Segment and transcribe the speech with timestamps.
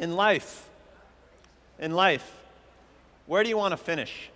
[0.00, 0.66] In life,
[1.78, 2.34] in life,
[3.26, 4.30] where do you want to finish?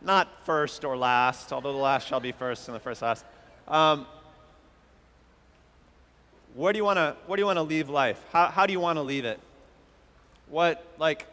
[0.00, 3.22] Not first or last, although the last shall be first and the first last.
[3.68, 4.06] Um,
[6.54, 8.18] where do you want to where do you want to leave life?
[8.32, 9.38] How, how do you want to leave it?
[10.48, 11.26] What like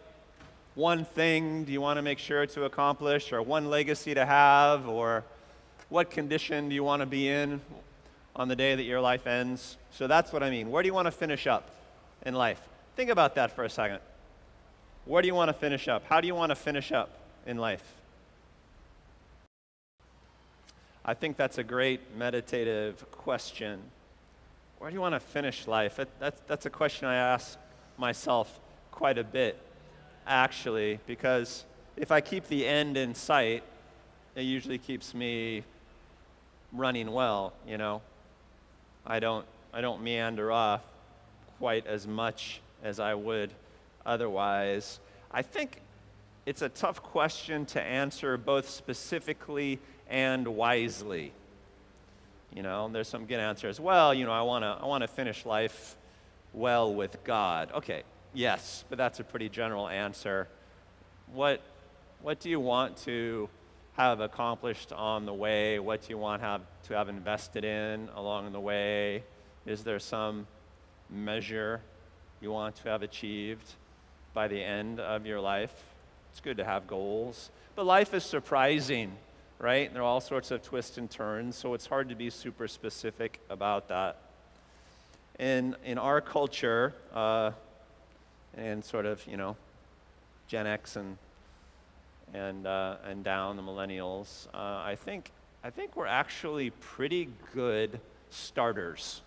[0.75, 4.85] one thing do you want to make sure to accomplish, or one legacy to have,
[4.85, 5.23] or
[5.87, 7.61] what condition do you want to be in
[8.35, 9.77] on the day that your life ends?
[9.91, 10.71] So that's what I mean.
[10.71, 11.69] Where do you want to finish up
[12.25, 12.61] in life?
[12.95, 13.99] Think about that for a second.
[15.05, 16.03] Where do you want to finish up?
[16.05, 17.09] How do you want to finish up
[17.45, 17.83] in life?
[21.05, 23.81] I think that's a great meditative question.
[24.79, 25.99] Where do you want to finish life?
[26.19, 27.57] That's, that's a question I ask
[27.97, 28.59] myself
[28.91, 29.59] quite a bit,
[30.25, 31.65] actually, because
[31.97, 33.63] if I keep the end in sight,
[34.35, 35.63] it usually keeps me
[36.71, 38.01] running well, you know.
[39.05, 40.81] I don't, I don't meander off
[41.59, 43.51] quite as much as I would
[44.05, 44.99] otherwise.
[45.31, 45.81] I think
[46.45, 49.79] it's a tough question to answer both specifically
[50.09, 51.31] and wisely.
[52.53, 53.79] You know, there's some good answers.
[53.79, 55.95] Well, you know, I want to I want to finish life
[56.53, 57.71] well with God.
[57.73, 60.47] Okay, yes, but that's a pretty general answer.
[61.33, 61.61] What
[62.21, 63.49] what do you want to
[63.93, 65.79] have accomplished on the way?
[65.79, 69.23] What do you want have, to have invested in along the way?
[69.65, 70.47] Is there some
[71.09, 71.81] measure
[72.41, 73.73] you want to have achieved
[74.33, 75.73] by the end of your life?
[76.31, 77.51] It's good to have goals.
[77.75, 79.13] But life is surprising,
[79.59, 79.93] right?
[79.93, 83.39] There are all sorts of twists and turns, so it's hard to be super specific
[83.49, 84.17] about that.
[85.39, 87.51] In, in our culture, uh,
[88.55, 89.55] and sort of, you know,
[90.47, 91.17] Gen X and,
[92.33, 95.31] and, uh, and down, the millennials, uh, I, think,
[95.63, 99.21] I think we're actually pretty good starters.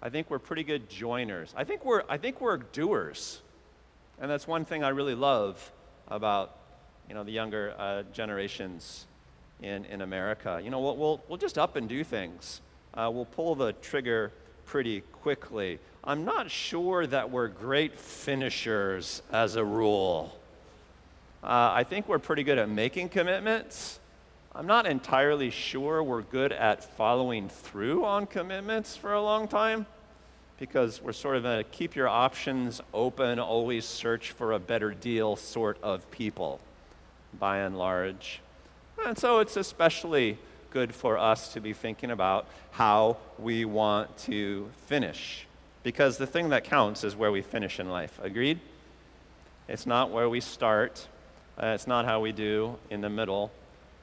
[0.00, 1.52] I think we're pretty good joiners.
[1.56, 3.40] I think we're, I think we're doers.
[4.20, 5.72] And that's one thing I really love
[6.08, 6.56] about
[7.08, 9.06] you know, the younger uh, generations
[9.62, 10.60] in, in America.
[10.62, 12.60] You know, we'll, we'll, we'll just up and do things.
[12.94, 14.32] Uh, we'll pull the trigger
[14.66, 15.78] pretty quickly.
[16.04, 20.36] I'm not sure that we're great finishers as a rule.
[21.42, 23.98] Uh, I think we're pretty good at making commitments.
[24.54, 29.86] I'm not entirely sure we're good at following through on commitments for a long time
[30.60, 35.34] because we're sort of a keep your options open, always search for a better deal
[35.34, 36.60] sort of people,
[37.36, 38.40] by and large.
[39.04, 40.38] And so it's especially
[40.70, 45.48] good for us to be thinking about how we want to finish.
[45.82, 48.20] Because the thing that counts is where we finish in life.
[48.22, 48.60] Agreed?
[49.66, 51.08] It's not where we start,
[51.58, 53.50] uh, it's not how we do in the middle.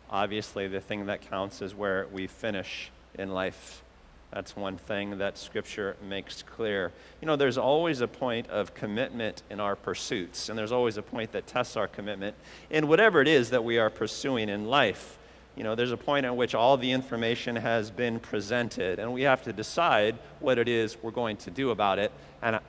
[0.10, 3.84] Obviously, the thing that counts is where we finish in life.
[4.32, 6.92] That's one thing that Scripture makes clear.
[7.20, 11.02] You know, there's always a point of commitment in our pursuits, and there's always a
[11.02, 12.36] point that tests our commitment
[12.70, 15.18] in whatever it is that we are pursuing in life.
[15.56, 19.24] You know, there's a point at which all the information has been presented, and we
[19.24, 22.12] have to decide what it is we're going to do about it
[22.42, 22.60] and,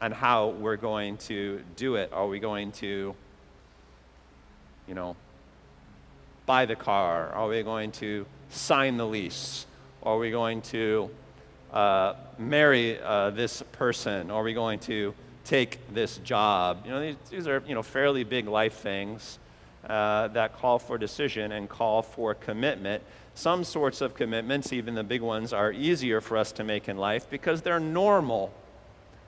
[0.00, 2.12] and how we're going to do it.
[2.12, 3.14] Are we going to,
[4.88, 5.14] you know,
[6.46, 7.28] buy the car?
[7.34, 9.66] Are we going to sign the lease?
[10.02, 11.10] Are we going to
[11.72, 14.30] uh, marry uh, this person?
[14.30, 16.82] Are we going to take this job?
[16.84, 19.38] You know, these, these are you know fairly big life things
[19.86, 23.02] uh, that call for decision and call for commitment.
[23.34, 26.96] Some sorts of commitments, even the big ones, are easier for us to make in
[26.96, 28.52] life because they're normal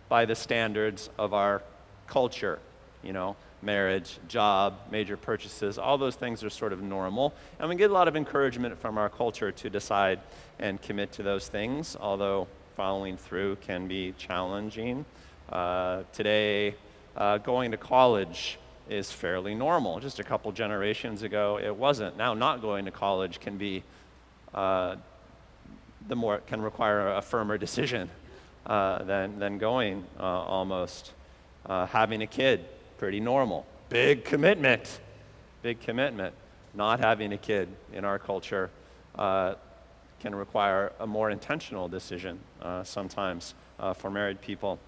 [0.09, 1.63] by the standards of our
[2.07, 2.59] culture.
[3.03, 7.35] You know, marriage, job, major purchases, all those things are sort of normal.
[7.59, 10.21] And we get a lot of encouragement from our culture to decide
[10.59, 15.05] and commit to those things, although following through can be challenging.
[15.51, 16.75] Uh, today,
[17.17, 20.01] uh, going to college is fairly normal.
[20.01, 22.17] Just a couple generations ago, it wasn't.
[22.17, 23.83] Now, not going to college can be
[24.55, 24.97] uh,
[26.09, 28.11] the more can require a firmer decision
[28.67, 31.13] uh, than, than going uh, almost.
[31.67, 32.65] Uh, having a kid
[33.01, 33.65] pretty normal.
[33.89, 35.01] Big commitment.
[35.63, 36.35] Big commitment.
[36.75, 38.69] Not having a kid in our culture
[39.15, 39.55] uh,
[40.21, 44.79] can require a more intentional decision uh, sometimes uh, for married people.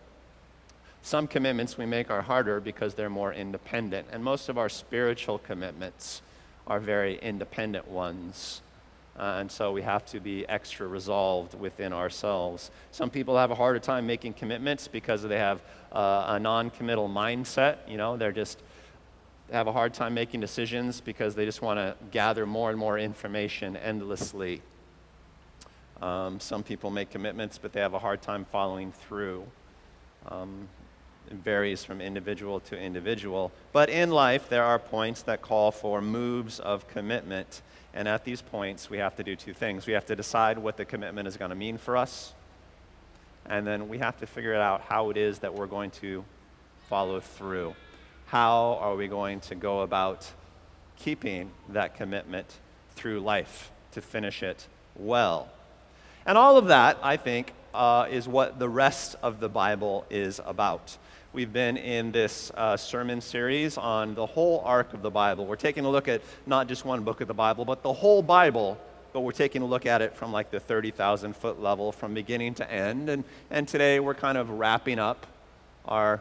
[1.00, 5.38] Some commitments we make are harder because they're more independent, and most of our spiritual
[5.38, 6.20] commitments
[6.66, 8.60] are very independent ones.
[9.18, 12.70] Uh, and so we have to be extra resolved within ourselves.
[12.92, 15.60] Some people have a harder time making commitments because they have
[15.92, 17.76] uh, a non committal mindset.
[17.86, 18.62] You know, they're just
[19.52, 22.98] have a hard time making decisions because they just want to gather more and more
[22.98, 24.62] information endlessly.
[26.00, 29.44] Um, some people make commitments, but they have a hard time following through.
[30.28, 30.68] Um,
[31.30, 33.52] it varies from individual to individual.
[33.72, 37.62] But in life, there are points that call for moves of commitment.
[37.94, 39.86] And at these points, we have to do two things.
[39.86, 42.32] We have to decide what the commitment is going to mean for us.
[43.46, 46.24] And then we have to figure out how it is that we're going to
[46.88, 47.74] follow through.
[48.26, 50.30] How are we going to go about
[50.96, 52.46] keeping that commitment
[52.94, 54.66] through life to finish it
[54.96, 55.50] well?
[56.24, 60.40] And all of that, I think, uh, is what the rest of the Bible is
[60.46, 60.96] about.
[61.34, 65.46] We've been in this uh, sermon series on the whole arc of the Bible.
[65.46, 68.22] We're taking a look at not just one book of the Bible, but the whole
[68.22, 68.76] Bible,
[69.14, 72.52] but we're taking a look at it from like the 30,000 foot level, from beginning
[72.56, 73.08] to end.
[73.08, 75.26] And, and today we're kind of wrapping up
[75.86, 76.20] our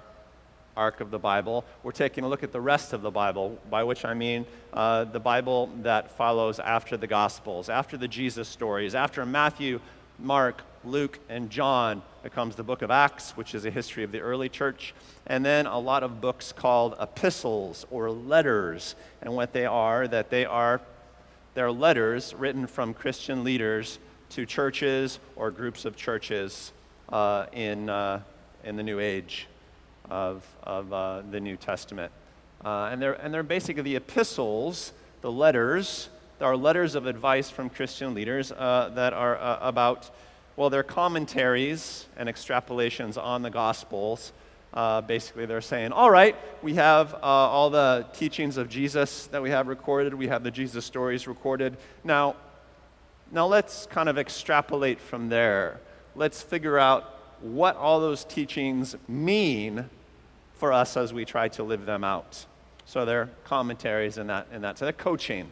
[0.77, 1.65] arc of the Bible.
[1.83, 5.03] We're taking a look at the rest of the Bible, by which I mean uh,
[5.03, 9.81] the Bible that follows after the Gospels, after the Jesus stories, after Matthew,
[10.17, 14.19] Mark, Luke, and John becomes the book of Acts, which is a history of the
[14.19, 14.93] early church,
[15.27, 18.95] and then a lot of books called epistles or letters.
[19.21, 20.81] And what they are, that they are
[21.53, 23.99] they're letters written from Christian leaders
[24.29, 26.71] to churches or groups of churches
[27.09, 28.21] uh, in, uh,
[28.63, 29.47] in the New Age
[30.09, 32.11] of, of uh, the New Testament.
[32.63, 36.07] Uh, and, they're, and they're basically the epistles, the letters,
[36.41, 40.09] there are letters of advice from Christian leaders uh, that are uh, about
[40.55, 44.33] well, they're commentaries and extrapolations on the Gospels.
[44.73, 49.41] Uh, basically, they're saying, all right, we have uh, all the teachings of Jesus that
[49.41, 51.77] we have recorded, we have the Jesus stories recorded.
[52.03, 52.35] Now,
[53.31, 55.79] now let's kind of extrapolate from there.
[56.15, 59.89] Let's figure out what all those teachings mean
[60.55, 62.45] for us as we try to live them out.
[62.85, 65.49] So they're commentaries in that, in that so they're coaching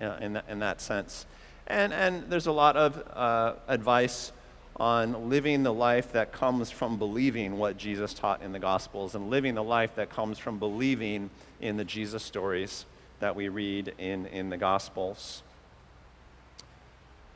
[0.00, 1.26] uh, in, that, in that sense.
[1.66, 4.32] And, and there's a lot of uh, advice
[4.78, 9.30] on living the life that comes from believing what Jesus taught in the Gospels and
[9.30, 11.30] living the life that comes from believing
[11.60, 12.84] in the Jesus stories
[13.20, 15.42] that we read in, in the Gospels.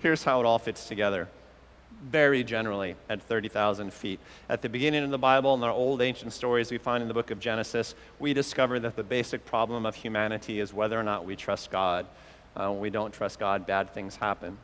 [0.01, 1.29] Here's how it all fits together
[2.03, 4.21] very generally at 30,000 feet.
[4.49, 7.15] At the beginning of the Bible, in our old ancient stories we find in the
[7.15, 11.27] book of Genesis, we discover that the basic problem of humanity is whether or not
[11.27, 12.07] we trust God.
[12.57, 14.59] Uh, when we don't trust God, bad things happen.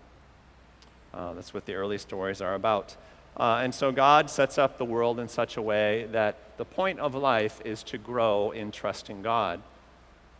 [1.15, 2.97] Uh, that's what the early stories are about.
[3.37, 6.99] Uh, and so God sets up the world in such a way that the point
[6.99, 9.61] of life is to grow in trusting God.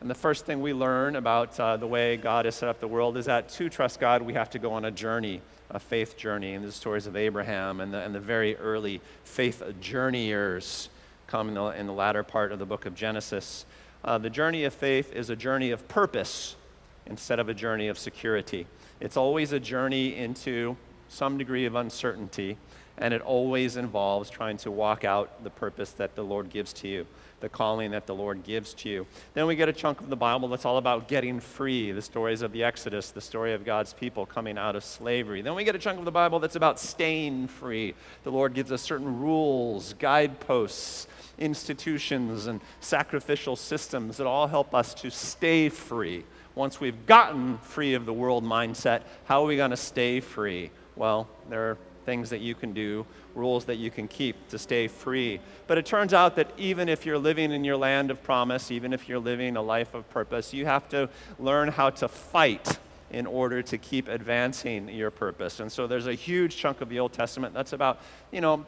[0.01, 2.89] And the first thing we learn about uh, the way God has set up the
[2.89, 5.41] world is that to trust God, we have to go on a journey,
[5.71, 6.55] a faith journey.
[6.55, 10.89] And the stories of Abraham and the, and the very early faith journeyers
[11.27, 13.65] come in the, in the latter part of the book of Genesis.
[14.05, 16.57] Uh, the journey of faith is a journey of purpose
[17.07, 18.67] instead of a journey of security.
[19.01, 20.77] It's always a journey into
[21.09, 22.57] some degree of uncertainty,
[22.99, 26.89] and it always involves trying to walk out the purpose that the Lord gives to
[26.89, 27.07] you,
[27.41, 29.07] the calling that the Lord gives to you.
[29.35, 32.43] Then we get a chunk of the Bible that's all about getting free, the stories
[32.43, 35.43] of the Exodus, the story of God's people coming out of slavery.
[35.43, 37.95] Then we get a chunk of the Bible that's about staying free.
[38.25, 41.07] The Lord gives us certain rules, guideposts,
[41.39, 46.25] institutions, and sacrificial systems that all help us to stay free
[46.57, 50.71] once we've gotten free of the world mindset, how are we going to stay free?
[50.97, 53.05] Well, there are things that you can do,
[53.35, 55.39] rules that you can keep to stay free.
[55.67, 58.93] But it turns out that even if you're living in your land of promise, even
[58.95, 62.79] if you're living a life of purpose, you have to learn how to fight
[63.11, 65.61] in order to keep advancing your purpose.
[65.61, 68.01] And so there's a huge chunk of the Old Testament that's about,
[68.33, 68.65] you know,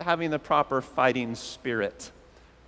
[0.00, 2.10] having the proper fighting spirit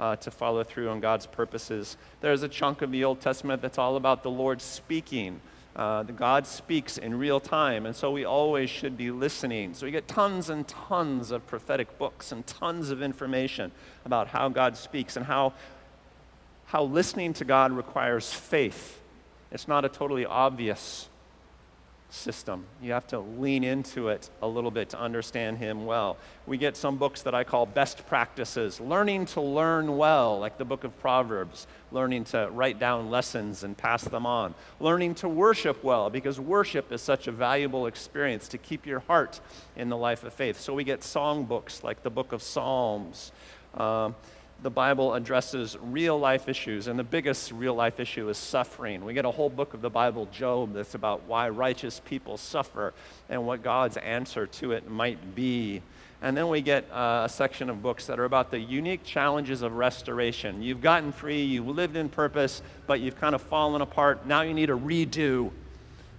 [0.01, 1.99] uh, to follow through on God's purposes.
[2.23, 5.43] There's a chunk of the Old Testament that's all about the Lord speaking.
[5.77, 9.75] Uh, God speaks in real time, and so we always should be listening.
[9.75, 13.73] So we get tons and tons of prophetic books and tons of information
[14.07, 15.53] about how God speaks and how,
[16.65, 19.03] how listening to God requires faith.
[19.53, 21.10] It's not a totally obvious
[22.11, 22.65] system.
[22.83, 26.17] You have to lean into it a little bit to understand Him well.
[26.47, 30.65] We get some books that I call best practices, learning to learn well, like the
[30.65, 35.83] book of Proverbs, learning to write down lessons and pass them on, learning to worship
[35.85, 39.41] well, because worship is such a valuable experience to keep your heart
[39.77, 40.59] in the life of faith.
[40.59, 43.33] So we get song books like the book of Psalms.
[43.75, 44.17] Um,
[44.63, 49.05] the Bible addresses real life issues, and the biggest real life issue is suffering.
[49.05, 52.93] We get a whole book of the Bible, Job, that's about why righteous people suffer
[53.29, 55.83] and what God's answer to it might be.
[56.23, 59.63] And then we get uh, a section of books that are about the unique challenges
[59.63, 60.63] of restoration.
[60.63, 64.27] You've gotten free, you've lived in purpose, but you've kind of fallen apart.
[64.27, 65.51] Now you need a redo.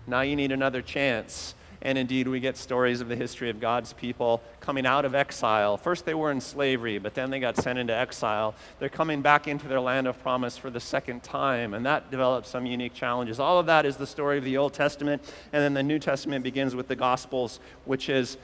[0.07, 1.53] Now you need another chance.
[1.83, 5.77] And indeed, we get stories of the history of God's people coming out of exile.
[5.77, 8.53] First, they were in slavery, but then they got sent into exile.
[8.79, 12.49] They're coming back into their land of promise for the second time, and that develops
[12.49, 13.39] some unique challenges.
[13.39, 15.23] All of that is the story of the Old Testament,
[15.53, 18.37] and then the New Testament begins with the Gospels, which is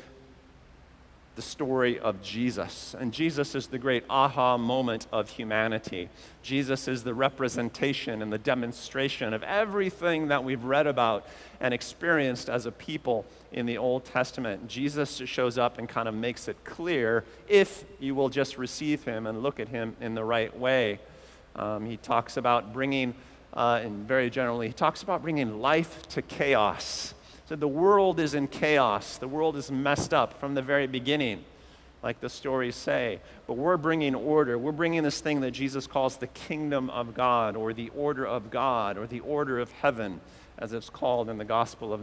[1.37, 2.95] the story of Jesus.
[2.99, 6.09] And Jesus is the great aha moment of humanity.
[6.41, 11.27] Jesus is the representation and the demonstration of everything that we've read about
[11.59, 14.67] and experienced as a people in the Old Testament.
[14.67, 19.27] Jesus shows up and kind of makes it clear if you will just receive him
[19.27, 20.99] and look at him in the right way.
[21.55, 23.13] Um, he talks about bringing,
[23.53, 27.13] uh, and very generally, he talks about bringing life to chaos
[27.47, 29.17] so the world is in chaos.
[29.17, 31.45] The world is messed up from the very beginning,
[32.03, 33.21] like the stories say.
[33.47, 34.57] But we're bringing order.
[34.57, 38.51] We're bringing this thing that Jesus calls the kingdom of God, or the order of
[38.51, 40.19] God, or the order of heaven,
[40.57, 42.01] as it's called in the Gospel of,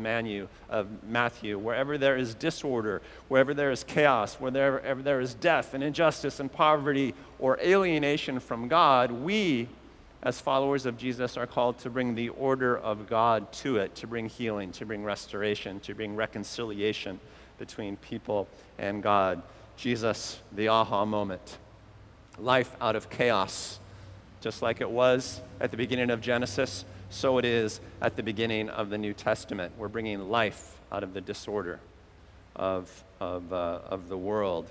[0.71, 1.59] of Matthew.
[1.59, 6.51] Wherever there is disorder, wherever there is chaos, wherever there is death and injustice and
[6.51, 9.69] poverty or alienation from God, we
[10.25, 14.07] as followers of Jesus, are called to bring the order of God to it, to
[14.07, 17.21] bring healing, to bring restoration, to bring reconciliation
[17.59, 19.43] between people and God.
[19.76, 21.59] Jesus, the aha moment.
[22.38, 23.78] Life out of chaos.
[24.40, 28.69] Just like it was at the beginning of Genesis, so it is at the beginning
[28.71, 29.73] of the New Testament.
[29.76, 31.81] We're bringing life out of the disorder
[32.57, 34.71] of, of, uh, of the world.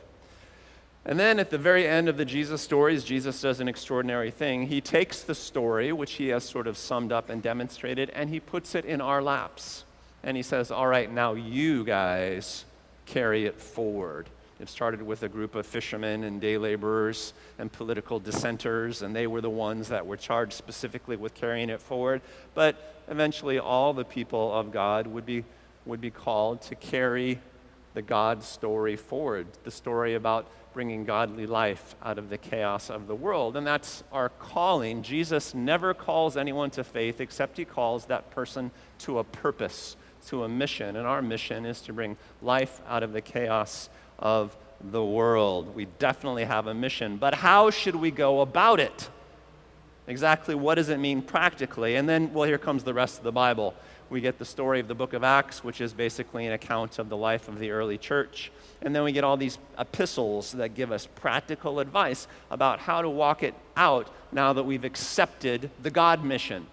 [1.06, 4.68] And then at the very end of the Jesus stories, Jesus does an extraordinary thing.
[4.68, 8.40] He takes the story, which he has sort of summed up and demonstrated, and he
[8.40, 9.84] puts it in our laps.
[10.24, 12.64] And he says, All right, now you guys
[13.06, 14.28] carry it forward.
[14.62, 19.28] It started with a group of fishermen and day laborers and political dissenters, and they
[19.28, 22.22] were the ones that were charged specifically with carrying it forward.
[22.54, 25.44] But eventually, all the people of God would be,
[25.86, 27.40] would be called to carry
[27.94, 33.08] the God story forward the story about bringing godly life out of the chaos of
[33.08, 33.56] the world.
[33.56, 35.04] And that's our calling.
[35.04, 39.96] Jesus never calls anyone to faith except he calls that person to a purpose,
[40.28, 40.96] to a mission.
[40.96, 45.76] And our mission is to bring life out of the chaos of the world.
[45.76, 47.18] We definitely have a mission.
[47.18, 49.10] But how should we go about it?
[50.08, 51.96] Exactly what does it mean practically?
[51.96, 53.74] And then, well, here comes the rest of the Bible.
[54.14, 57.10] We get the story of the book of Acts, which is basically an account of
[57.10, 58.52] the life of the early church.
[58.84, 63.10] And then we get all these epistles that give us practical advice about how to
[63.10, 66.68] walk it out now that we've accepted the God mission.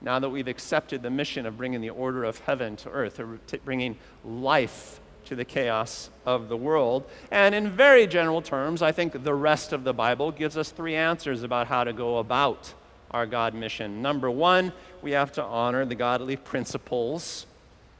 [0.00, 3.38] Now that we've accepted the mission of bringing the order of heaven to earth, or
[3.66, 7.04] bringing life to the chaos of the world.
[7.30, 10.96] And in very general terms, I think the rest of the Bible gives us three
[10.96, 12.72] answers about how to go about
[13.12, 14.02] our God mission.
[14.02, 17.46] Number one, we have to honor the godly principles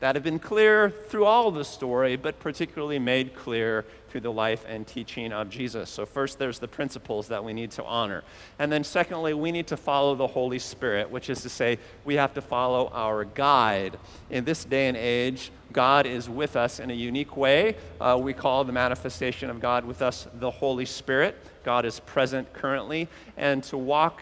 [0.02, 4.64] that have been clear through all the story, but particularly made clear through the life
[4.66, 5.88] and teaching of Jesus.
[5.88, 8.24] So, first, there's the principles that we need to honor.
[8.58, 12.16] And then, secondly, we need to follow the Holy Spirit, which is to say, we
[12.16, 13.96] have to follow our guide.
[14.28, 17.76] In this day and age, God is with us in a unique way.
[18.00, 21.38] Uh, we call the manifestation of God with us the Holy Spirit.
[21.62, 24.20] God is present currently, and to walk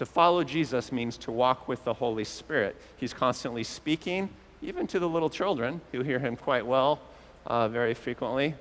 [0.00, 2.74] to follow Jesus means to walk with the Holy Spirit.
[2.96, 4.30] He's constantly speaking,
[4.62, 7.00] even to the little children who hear him quite well
[7.46, 8.54] uh, very frequently.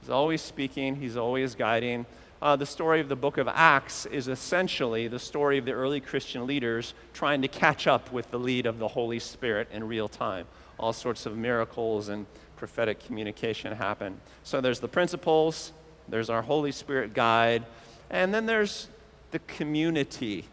[0.00, 2.04] He's always speaking, he's always guiding.
[2.42, 6.00] Uh, the story of the book of Acts is essentially the story of the early
[6.00, 10.08] Christian leaders trying to catch up with the lead of the Holy Spirit in real
[10.08, 10.46] time.
[10.80, 14.20] All sorts of miracles and prophetic communication happen.
[14.42, 15.70] So there's the principles,
[16.08, 17.66] there's our Holy Spirit guide,
[18.10, 18.88] and then there's
[19.30, 20.46] the community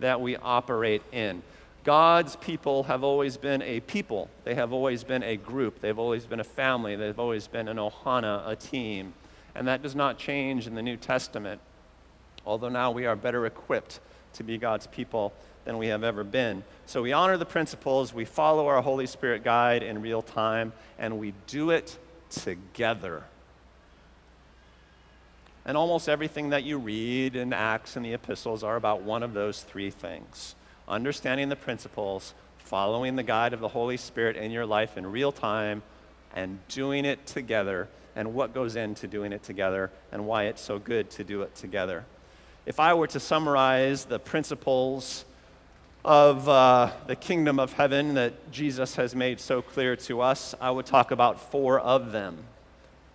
[0.00, 1.42] that we operate in.
[1.84, 4.30] God's people have always been a people.
[4.44, 5.80] They have always been a group.
[5.80, 6.96] They've always been a family.
[6.96, 9.12] They've always been an ohana, a team.
[9.54, 11.60] And that does not change in the New Testament,
[12.46, 14.00] although now we are better equipped
[14.32, 15.32] to be God's people
[15.64, 16.64] than we have ever been.
[16.86, 21.18] So we honor the principles, we follow our Holy Spirit guide in real time, and
[21.18, 21.98] we do it
[22.30, 23.24] together.
[25.66, 29.32] And almost everything that you read in Acts and the epistles are about one of
[29.32, 30.54] those three things
[30.86, 35.32] understanding the principles, following the guide of the Holy Spirit in your life in real
[35.32, 35.82] time,
[36.34, 40.78] and doing it together, and what goes into doing it together, and why it's so
[40.78, 42.04] good to do it together.
[42.66, 45.24] If I were to summarize the principles
[46.04, 50.70] of uh, the kingdom of heaven that Jesus has made so clear to us, I
[50.70, 52.44] would talk about four of them.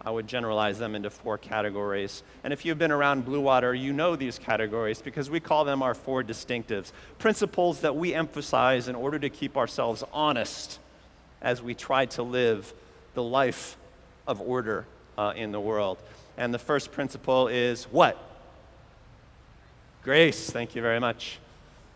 [0.09, 2.23] I would generalize them into four categories.
[2.43, 5.83] And if you've been around Blue Water, you know these categories because we call them
[5.83, 10.79] our four distinctives principles that we emphasize in order to keep ourselves honest
[11.43, 12.73] as we try to live
[13.13, 13.77] the life
[14.25, 15.99] of order uh, in the world.
[16.39, 18.17] And the first principle is what?
[20.01, 20.49] Grace.
[20.49, 21.37] Thank you very much.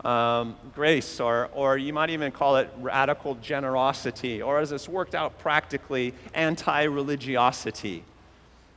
[0.04, 5.16] Um, grace, or, or you might even call it radical generosity, or as it's worked
[5.16, 8.04] out practically, anti religiosity.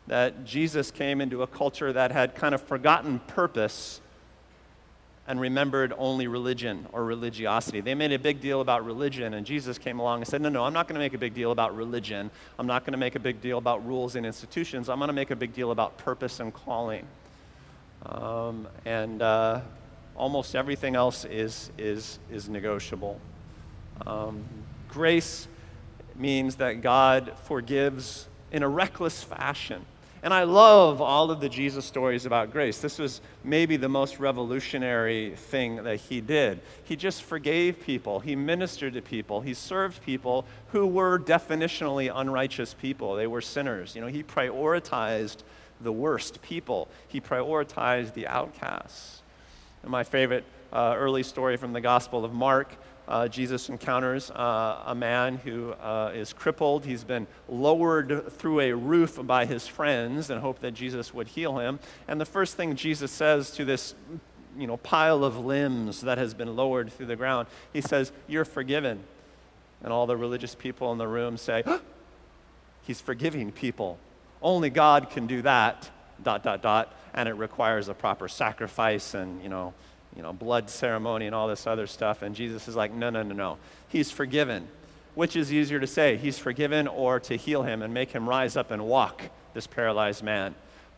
[0.06, 4.00] That Jesus came into a culture that had kind of forgotten purpose
[5.26, 7.80] and remembered only religion or religiosity.
[7.80, 10.64] They made a big deal about religion, and Jesus came along and said, No, no,
[10.64, 12.30] I'm not going to make a big deal about religion.
[12.58, 14.88] I'm not going to make a big deal about rules and institutions.
[14.88, 17.06] I'm going to make a big deal about purpose and calling.
[18.04, 19.62] Um, and uh,
[20.16, 23.20] almost everything else is, is, is negotiable.
[24.06, 24.44] Um,
[24.88, 25.48] grace
[26.14, 29.84] means that God forgives in a reckless fashion.
[30.22, 32.78] And I love all of the Jesus stories about grace.
[32.78, 36.60] This was maybe the most revolutionary thing that he did.
[36.82, 42.74] He just forgave people, he ministered to people, he served people who were definitionally unrighteous
[42.74, 43.14] people.
[43.14, 43.94] They were sinners.
[43.94, 45.38] You know, he prioritized
[45.80, 49.22] the worst people, he prioritized the outcasts.
[49.86, 52.76] My favorite uh, early story from the Gospel of Mark
[53.08, 56.84] uh, Jesus encounters uh, a man who uh, is crippled.
[56.84, 61.58] He's been lowered through a roof by his friends and hope that Jesus would heal
[61.58, 61.78] him.
[62.08, 63.94] And the first thing Jesus says to this
[64.58, 68.44] you know, pile of limbs that has been lowered through the ground, he says, You're
[68.44, 69.00] forgiven.
[69.84, 71.62] And all the religious people in the room say,
[72.82, 73.98] He's forgiving people.
[74.42, 75.90] Only God can do that,
[76.22, 76.92] dot, dot, dot.
[77.16, 79.72] And it requires a proper sacrifice and, you know,
[80.14, 82.22] you know, blood ceremony and all this other stuff.
[82.22, 83.58] And Jesus is like, no, no, no, no.
[83.88, 84.68] He's forgiven.
[85.14, 88.56] Which is easier to say, he's forgiven or to heal him and make him rise
[88.56, 89.22] up and walk,
[89.54, 90.54] this paralyzed man?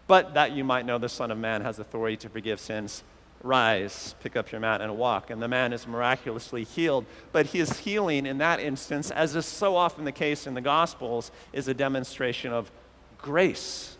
[0.09, 3.05] But that you might know the Son of Man has authority to forgive sins.
[3.45, 5.31] Rise, pick up your mat, and walk.
[5.31, 7.05] And the man is miraculously healed.
[7.31, 11.31] But his healing in that instance, as is so often the case in the Gospels,
[11.53, 12.73] is a demonstration of
[13.19, 13.98] grace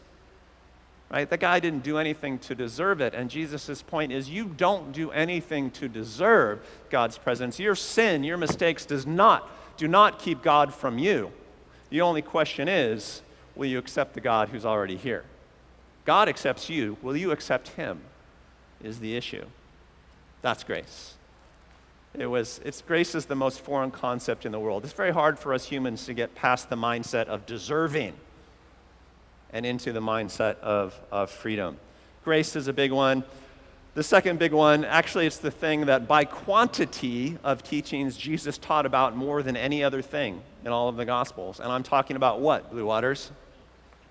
[1.11, 1.29] right?
[1.29, 3.15] The guy didn't do anything to deserve it.
[3.15, 7.59] And Jesus' point is you don't do anything to deserve God's presence.
[7.59, 11.33] Your sin, your mistakes does not, do not keep God from you.
[11.91, 13.23] The only question is,
[13.57, 15.25] will you accept the God who's already here?
[16.05, 16.97] God accepts you.
[17.03, 18.01] Will you accept him?
[18.83, 19.45] Is the issue.
[20.41, 21.15] That's grace.
[22.15, 24.85] It was, it's grace is the most foreign concept in the world.
[24.85, 28.15] It's very hard for us humans to get past the mindset of deserving
[29.53, 31.79] and into the mindset of, of freedom.
[32.25, 33.25] Grace is a big one.
[33.95, 38.87] The second big one, actually, it's the thing that by quantity of teachings Jesus taught
[38.87, 41.59] about more than any other thing in all of the Gospels.
[41.59, 43.33] And I'm talking about what, Blue Waters?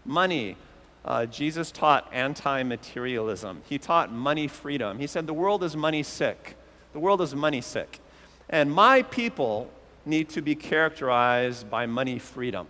[0.03, 0.57] Money.
[1.05, 4.99] Uh, Jesus taught anti materialism, he taught money freedom.
[4.99, 6.57] He said, The world is money sick.
[6.91, 8.01] The world is money sick.
[8.49, 9.69] And my people
[10.05, 12.67] need to be characterized by money freedom.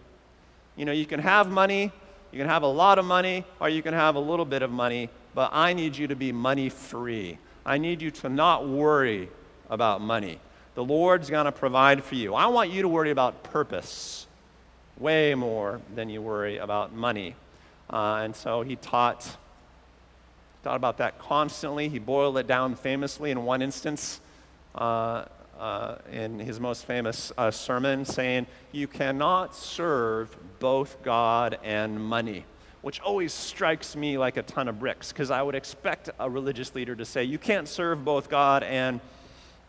[0.75, 1.91] You know, you can have money,
[2.31, 4.71] you can have a lot of money or you can have a little bit of
[4.71, 7.37] money, but I need you to be money free.
[7.65, 9.29] I need you to not worry
[9.69, 10.39] about money.
[10.75, 12.35] The Lord's going to provide for you.
[12.35, 14.27] I want you to worry about purpose
[14.97, 17.35] way more than you worry about money.
[17.89, 19.37] Uh, and so he taught,
[20.63, 21.89] taught about that constantly.
[21.89, 24.19] He boiled it down famously in one instance.
[24.75, 25.25] Uh,
[25.59, 32.45] uh, in his most famous uh, sermon, saying, You cannot serve both God and money,
[32.81, 36.73] which always strikes me like a ton of bricks, because I would expect a religious
[36.75, 38.99] leader to say, You can't serve both God and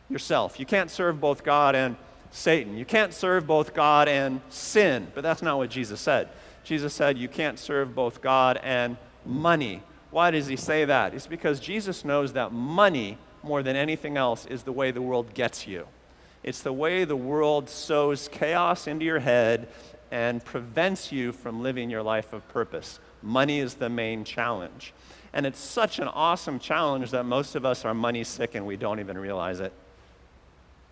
[0.09, 0.59] yourself.
[0.59, 1.96] You can't serve both God and
[2.31, 2.77] Satan.
[2.77, 5.09] You can't serve both God and sin.
[5.14, 6.29] But that's not what Jesus said.
[6.64, 9.83] Jesus said, You can't serve both God and money.
[10.11, 11.14] Why does he say that?
[11.14, 15.35] It's because Jesus knows that money more than anything else is the way the world
[15.35, 15.87] gets you.
[16.42, 19.68] It's the way the world sows chaos into your head
[20.11, 23.01] and prevents you from living your life of purpose.
[23.22, 24.94] Money is the main challenge.
[25.33, 28.77] And it's such an awesome challenge that most of us are money sick and we
[28.77, 29.72] don't even realize it.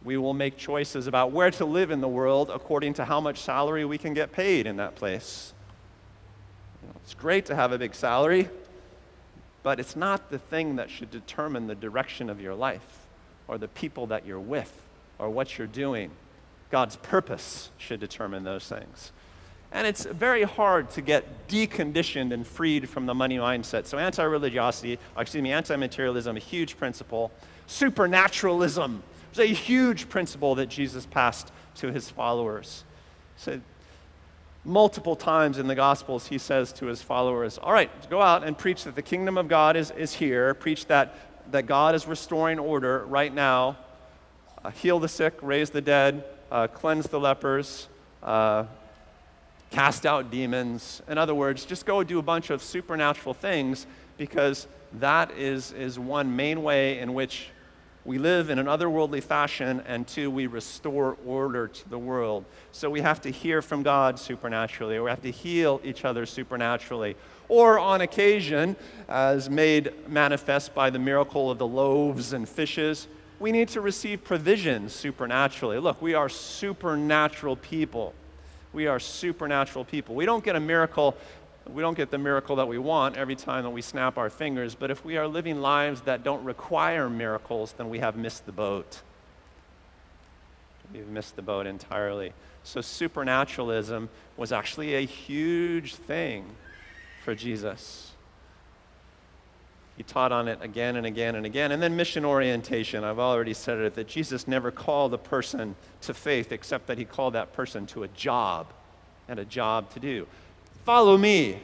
[0.04, 3.40] We will make choices about where to live in the world according to how much
[3.40, 5.54] salary we can get paid in that place.
[7.02, 8.48] It's great to have a big salary,
[9.66, 13.08] but it's not the thing that should determine the direction of your life
[13.48, 14.72] or the people that you're with
[15.18, 16.08] or what you're doing.
[16.70, 19.10] God's purpose should determine those things.
[19.72, 23.86] And it's very hard to get deconditioned and freed from the money mindset.
[23.86, 27.32] So, anti religiosity, excuse me, anti materialism, a huge principle.
[27.66, 29.02] Supernaturalism
[29.32, 32.84] is a huge principle that Jesus passed to his followers.
[33.36, 33.60] So,
[34.66, 38.58] multiple times in the Gospels, he says to his followers, All right, go out and
[38.58, 40.52] preach that the kingdom of God is, is here.
[40.54, 41.16] Preach that,
[41.52, 43.76] that God is restoring order right now.
[44.64, 47.86] Uh, heal the sick, raise the dead, uh, cleanse the lepers,
[48.22, 48.64] uh,
[49.70, 51.00] cast out demons.
[51.08, 53.86] In other words, just go do a bunch of supernatural things
[54.18, 57.50] because that is, is one main way in which
[58.06, 62.44] we live in an otherworldly fashion, and two, we restore order to the world.
[62.70, 66.24] So we have to hear from God supernaturally, or we have to heal each other
[66.24, 67.16] supernaturally.
[67.48, 68.76] Or on occasion,
[69.08, 73.08] as made manifest by the miracle of the loaves and fishes,
[73.40, 75.78] we need to receive provision supernaturally.
[75.78, 78.14] Look, we are supernatural people.
[78.72, 80.14] We are supernatural people.
[80.14, 81.16] We don't get a miracle
[81.68, 84.74] we don't get the miracle that we want every time that we snap our fingers,
[84.74, 88.52] but if we are living lives that don't require miracles, then we have missed the
[88.52, 89.02] boat.
[90.92, 92.32] We've missed the boat entirely.
[92.62, 96.44] So, supernaturalism was actually a huge thing
[97.24, 98.12] for Jesus.
[99.96, 101.72] He taught on it again and again and again.
[101.72, 103.02] And then mission orientation.
[103.02, 107.04] I've already said it that Jesus never called a person to faith except that he
[107.04, 108.66] called that person to a job
[109.26, 110.26] and a job to do.
[110.86, 111.58] Follow me,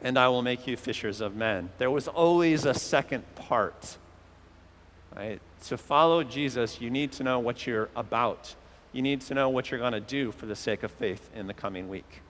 [0.00, 1.70] and I will make you fishers of men.
[1.78, 3.96] There was always a second part.
[5.16, 5.40] Right?
[5.68, 8.54] To follow Jesus, you need to know what you're about.
[8.92, 11.46] You need to know what you're going to do for the sake of faith in
[11.46, 12.20] the coming week.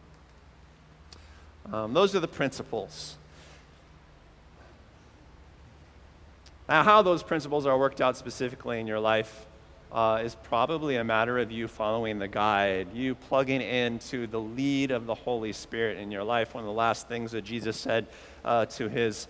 [1.73, 3.17] Um, those are the principles.
[6.69, 9.45] Now, how those principles are worked out specifically in your life
[9.93, 14.91] uh, is probably a matter of you following the guide, you plugging into the lead
[14.91, 16.55] of the Holy Spirit in your life.
[16.55, 18.07] One of the last things that Jesus said
[18.45, 19.29] uh, to his,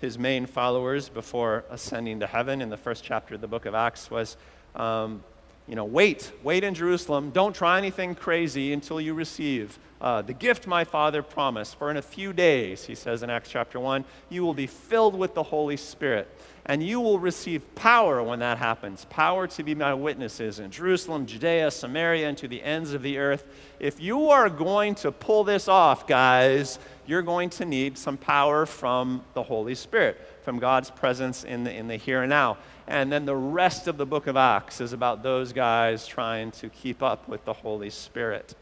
[0.00, 3.74] his main followers before ascending to heaven in the first chapter of the book of
[3.74, 4.36] Acts was,
[4.76, 5.22] um,
[5.66, 7.30] you know, wait, wait in Jerusalem.
[7.30, 11.78] Don't try anything crazy until you receive uh, the gift my Father promised.
[11.78, 15.14] For in a few days, he says in Acts chapter 1, you will be filled
[15.14, 16.28] with the Holy Spirit
[16.66, 21.26] and you will receive power when that happens power to be my witnesses in Jerusalem,
[21.26, 23.44] Judea, Samaria, and to the ends of the earth.
[23.78, 28.64] If you are going to pull this off, guys, you're going to need some power
[28.64, 32.56] from the Holy Spirit, from God's presence in the, in the here and now.
[32.86, 36.70] And then the rest of the book of Acts is about those guys trying to
[36.70, 38.54] keep up with the Holy Spirit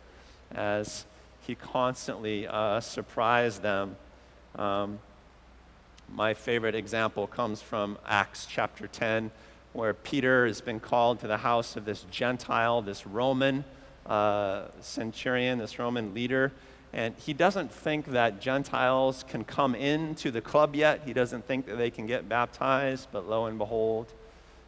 [0.52, 1.04] as
[1.40, 3.96] he constantly uh, surprised them.
[4.56, 4.98] Um,
[6.14, 9.30] my favorite example comes from Acts chapter 10,
[9.72, 13.64] where Peter has been called to the house of this Gentile, this Roman
[14.06, 16.52] uh, centurion, this Roman leader.
[16.92, 21.00] And he doesn't think that Gentiles can come into the club yet.
[21.06, 23.08] He doesn't think that they can get baptized.
[23.10, 24.12] But lo and behold,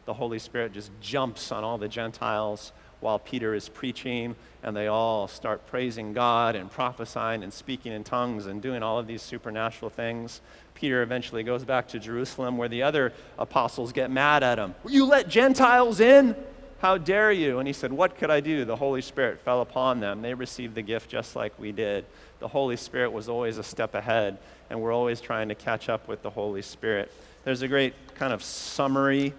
[0.05, 4.87] the Holy Spirit just jumps on all the Gentiles while Peter is preaching, and they
[4.87, 9.21] all start praising God and prophesying and speaking in tongues and doing all of these
[9.21, 10.41] supernatural things.
[10.73, 14.75] Peter eventually goes back to Jerusalem where the other apostles get mad at him.
[14.87, 16.35] You let Gentiles in?
[16.79, 17.59] How dare you?
[17.59, 18.65] And he said, What could I do?
[18.65, 20.21] The Holy Spirit fell upon them.
[20.21, 22.05] They received the gift just like we did.
[22.39, 24.37] The Holy Spirit was always a step ahead,
[24.69, 27.11] and we're always trying to catch up with the Holy Spirit.
[27.43, 29.33] There's a great kind of summary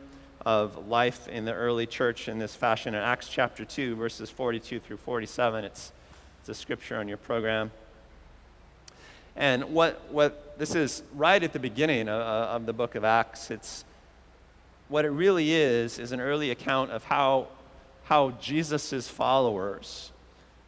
[0.47, 4.79] of life in the early church in this fashion in Acts chapter 2, verses 42
[4.79, 5.65] through 47.
[5.65, 5.93] It's,
[6.39, 7.73] it's a scripture on your program.
[9.35, 13.03] And what, what this is right at the beginning of, uh, of the book of
[13.03, 13.85] Acts, it's
[14.89, 17.49] what it really is, is an early account of how,
[18.05, 20.13] how Jesus' followers,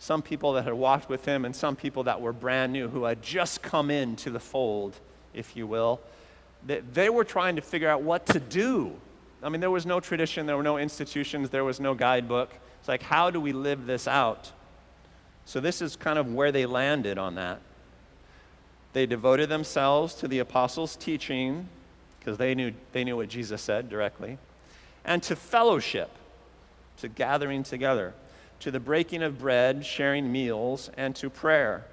[0.01, 3.05] some people that had walked with him and some people that were brand new who
[3.05, 4.99] had just come into the fold,
[5.35, 6.01] if you will,
[6.67, 8.99] they, they were trying to figure out what to do
[9.43, 12.51] I mean, there was no tradition, there were no institutions, there was no guidebook.
[12.81, 14.51] It's like, how do we live this out?
[15.45, 17.61] So, this is kind of where they landed on that.
[18.93, 21.69] They devoted themselves to the apostles' teaching,
[22.19, 24.39] because they knew, they knew what Jesus said directly,
[25.05, 26.11] and to fellowship,
[26.99, 28.15] to gathering together,
[28.61, 31.85] to the breaking of bread, sharing meals, and to prayer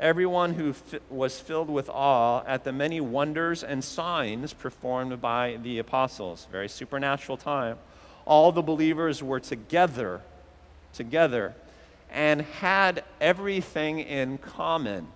[0.00, 0.74] everyone who
[1.10, 6.48] was filled with awe at the many wonders and signs performed by the apostles.
[6.50, 7.76] Very supernatural time.
[8.24, 10.22] All the believers were together,
[10.94, 11.54] together,
[12.10, 15.06] and had everything in common.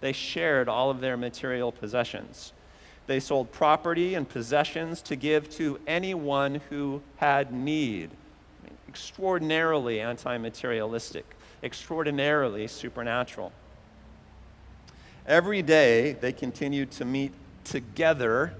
[0.00, 2.52] They shared all of their material possessions.
[3.06, 8.10] They sold property and possessions to give to anyone who had need.
[8.88, 11.24] extraordinarily anti materialistic,
[11.62, 13.52] extraordinarily supernatural.
[15.26, 17.32] Every day they continued to meet
[17.64, 18.52] together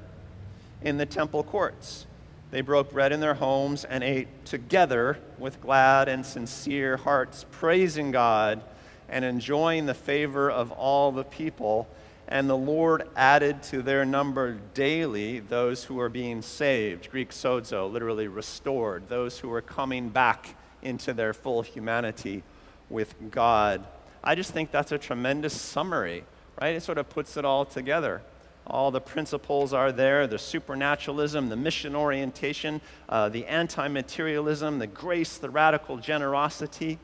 [0.83, 2.07] in the temple courts.
[2.51, 8.13] They broke bread in their homes and ate together with glad and sincere hearts, praising
[8.13, 8.63] God
[9.09, 11.87] and enjoying the favor of all the people.
[12.29, 17.11] And the Lord added to their number daily those who were being saved.
[17.11, 22.43] Greek sozo, literally restored, those who were coming back into their full humanity
[22.89, 23.85] with God.
[24.23, 26.25] I just think that's a tremendous summary,
[26.61, 26.75] right?
[26.75, 28.23] It sort of puts it all together.
[28.67, 34.87] All the principles are there the supernaturalism, the mission orientation, uh, the anti materialism, the
[34.87, 36.99] grace, the radical generosity,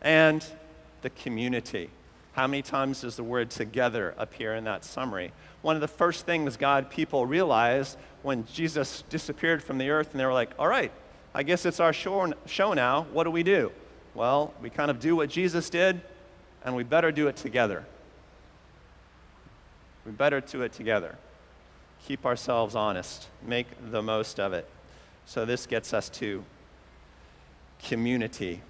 [0.00, 0.44] and
[1.02, 1.90] the community.
[2.32, 5.32] How many times does the word together appear in that summary?
[5.62, 10.20] One of the first things God people realized when Jesus disappeared from the earth, and
[10.20, 10.92] they were like, all right,
[11.34, 13.06] I guess it's our show, show now.
[13.12, 13.72] What do we do?
[14.14, 16.00] Well, we kind of do what Jesus did,
[16.66, 17.84] and we better do it together.
[20.04, 21.16] We better do it together.
[22.04, 24.68] Keep ourselves honest, make the most of it.
[25.24, 26.44] So, this gets us to
[27.82, 28.62] community.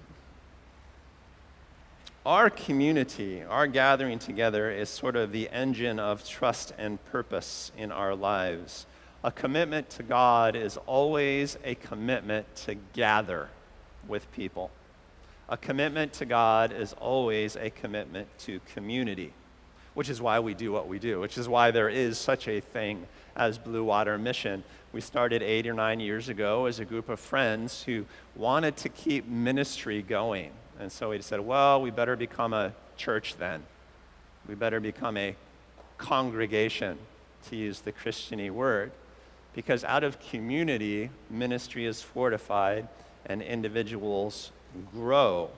[2.25, 7.93] Our community, our gathering together, is sort of the engine of trust and purpose in
[7.93, 8.87] our lives.
[9.25, 13.49] A commitment to God is always a commitment to gather
[14.07, 14.71] with people.
[15.49, 19.33] A commitment to God is always a commitment to community
[19.97, 22.61] which is why we do what we do, which is why there is such a
[22.61, 24.63] thing as Blue Water Mission.
[24.93, 28.05] We started eight or nine years ago as a group of friends who
[28.35, 30.51] wanted to keep ministry going.
[30.79, 33.63] And so we said, well, we better become a church then.
[34.47, 35.35] We better become a
[35.97, 36.99] congregation,
[37.49, 38.93] to use the Christiany word.
[39.55, 42.87] Because out of community, ministry is fortified
[43.25, 44.53] and individuals
[44.93, 45.51] grow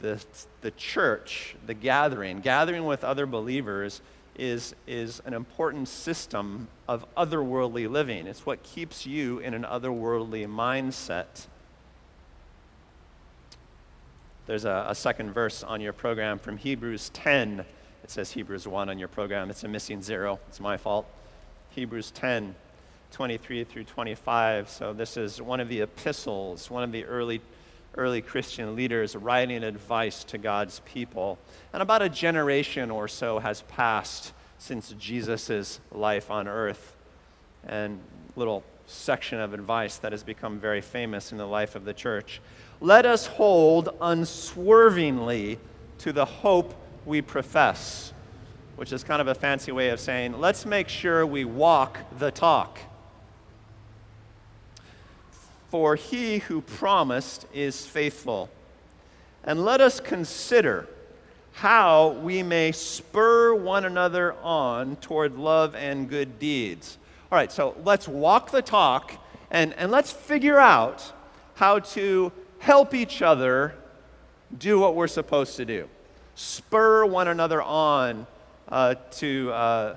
[0.00, 0.22] the,
[0.60, 4.00] the church, the gathering, gathering with other believers,
[4.36, 8.26] is, is an important system of otherworldly living.
[8.26, 11.46] It's what keeps you in an otherworldly mindset.
[14.46, 17.60] There's a, a second verse on your program from Hebrews 10.
[18.04, 19.50] It says Hebrews 1 on your program.
[19.50, 20.38] It's a missing zero.
[20.48, 21.06] It's my fault.
[21.70, 22.54] Hebrews 10,
[23.10, 24.70] 23 through 25.
[24.70, 27.40] So this is one of the epistles, one of the early
[27.98, 31.38] early Christian leaders writing advice to God's people.
[31.72, 36.96] And about a generation or so has passed since Jesus' life on earth.
[37.66, 38.00] And
[38.36, 42.40] little section of advice that has become very famous in the life of the church.
[42.80, 45.58] Let us hold unswervingly
[45.98, 48.12] to the hope we profess,
[48.76, 52.30] which is kind of a fancy way of saying, let's make sure we walk the
[52.30, 52.78] talk.
[55.70, 58.48] For he who promised is faithful.
[59.44, 60.88] And let us consider
[61.52, 66.98] how we may spur one another on toward love and good deeds.
[67.30, 69.12] All right, so let's walk the talk
[69.50, 71.12] and, and let's figure out
[71.54, 73.74] how to help each other
[74.58, 75.88] do what we're supposed to do.
[76.34, 78.26] Spur one another on
[78.68, 79.52] uh, to.
[79.52, 79.96] Uh,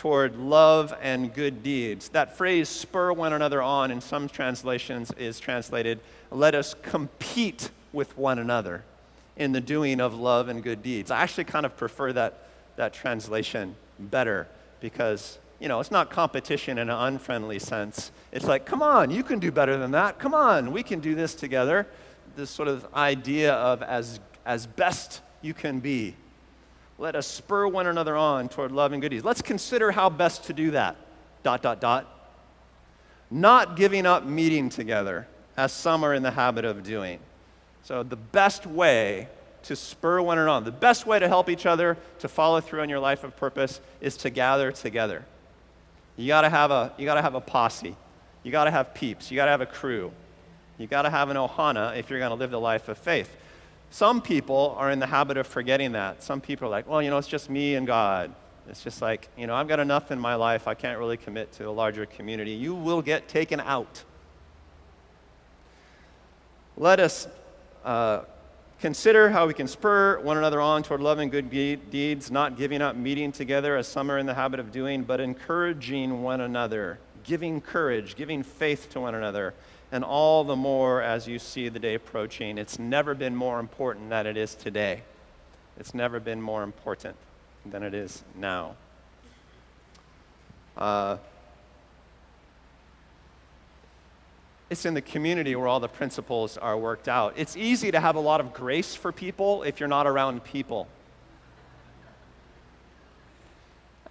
[0.00, 2.08] toward love and good deeds.
[2.08, 8.16] That phrase, spur one another on, in some translations is translated, let us compete with
[8.16, 8.82] one another
[9.36, 11.10] in the doing of love and good deeds.
[11.10, 14.48] I actually kind of prefer that, that translation better
[14.80, 18.10] because, you know, it's not competition in an unfriendly sense.
[18.32, 20.18] It's like, come on, you can do better than that.
[20.18, 21.86] Come on, we can do this together.
[22.36, 26.16] This sort of idea of as, as best you can be
[27.00, 29.24] let us spur one another on toward love and good deeds.
[29.24, 30.96] Let's consider how best to do that.
[31.42, 32.06] Dot, dot, dot.
[33.30, 37.18] Not giving up meeting together, as some are in the habit of doing.
[37.82, 39.28] So, the best way
[39.62, 42.82] to spur one another on, the best way to help each other to follow through
[42.82, 45.24] on your life of purpose is to gather together.
[46.18, 47.96] You gotta have a, you gotta have a posse.
[48.42, 49.30] You gotta have peeps.
[49.30, 50.12] You gotta have a crew.
[50.76, 53.34] You gotta have an ohana if you're gonna live the life of faith.
[53.90, 56.22] Some people are in the habit of forgetting that.
[56.22, 58.32] Some people are like, well, you know, it's just me and God.
[58.68, 60.68] It's just like, you know, I've got enough in my life.
[60.68, 62.52] I can't really commit to a larger community.
[62.52, 64.04] You will get taken out.
[66.76, 67.26] Let us
[67.84, 68.22] uh,
[68.80, 72.80] consider how we can spur one another on toward love and good deeds, not giving
[72.80, 77.00] up meeting together as some are in the habit of doing, but encouraging one another,
[77.24, 79.52] giving courage, giving faith to one another
[79.92, 82.58] and all the more as you see the day approaching.
[82.58, 85.02] It's never been more important than it is today.
[85.78, 87.16] It's never been more important
[87.66, 88.76] than it is now.
[90.76, 91.16] Uh,
[94.70, 97.34] it's in the community where all the principles are worked out.
[97.36, 100.86] It's easy to have a lot of grace for people if you're not around people.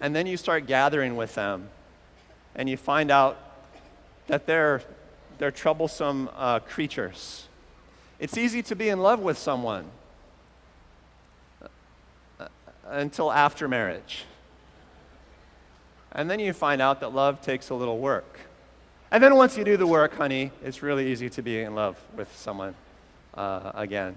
[0.02, 1.68] And then you start gathering with them,
[2.54, 3.38] and you find out
[4.28, 4.82] that they're
[5.40, 7.48] they're troublesome uh, creatures.
[8.20, 9.86] It's easy to be in love with someone
[12.38, 12.46] uh,
[12.86, 14.24] until after marriage.
[16.12, 18.38] And then you find out that love takes a little work.
[19.10, 21.96] And then once you do the work, honey, it's really easy to be in love
[22.14, 22.76] with someone.
[23.34, 24.16] uh, again.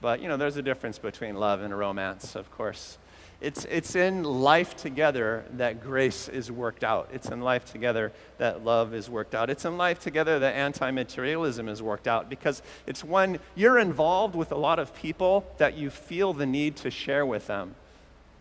[0.00, 2.98] But, you know, there's a difference between love and romance, of course.
[3.40, 7.10] It's, it's in life together that grace is worked out.
[7.12, 9.50] It's in life together that love is worked out.
[9.50, 14.34] It's in life together that anti materialism is worked out because it's when you're involved
[14.34, 17.74] with a lot of people that you feel the need to share with them,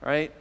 [0.01, 0.31] right?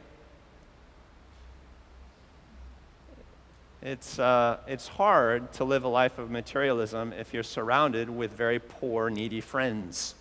[3.81, 8.59] It's, uh, it's hard to live a life of materialism if you're surrounded with very
[8.59, 10.15] poor, needy friends.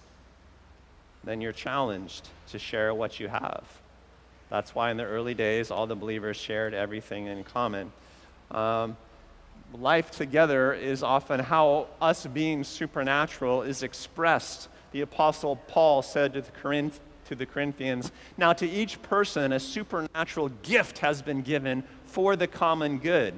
[1.23, 3.65] Then you're challenged to share what you have.
[4.55, 7.91] That's why in the early days, all the believers shared everything in common.
[8.53, 8.97] Um,
[9.73, 14.69] life together is often how us being supernatural is expressed.
[14.93, 19.59] The Apostle Paul said to the, Corinth, to the Corinthians, Now to each person a
[19.59, 23.35] supernatural gift has been given for the common good.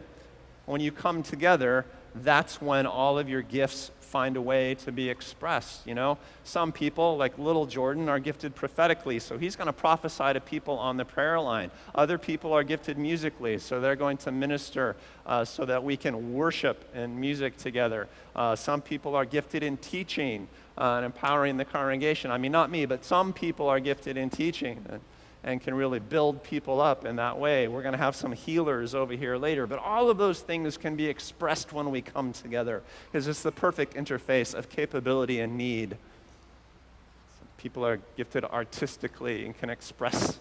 [0.67, 5.11] When you come together, that's when all of your gifts find a way to be
[5.11, 5.87] expressed.
[5.87, 10.33] You know, some people, like little Jordan, are gifted prophetically, so he's going to prophesy
[10.33, 11.71] to people on the prayer line.
[11.95, 16.33] Other people are gifted musically, so they're going to minister uh, so that we can
[16.33, 18.09] worship in music together.
[18.35, 20.49] Uh, some people are gifted in teaching
[20.79, 22.31] uh, and empowering the congregation.
[22.31, 24.83] I mean, not me, but some people are gifted in teaching.
[25.47, 27.69] And, can really build people up in that way.
[27.69, 30.97] We're going to have some healers over here later, but all of those things can
[30.97, 35.91] be expressed when we come together because it's the perfect interface of capability and need.
[35.91, 40.41] Some people are gifted artistically and can express